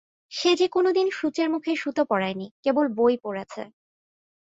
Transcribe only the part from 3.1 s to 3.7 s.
পড়েছে।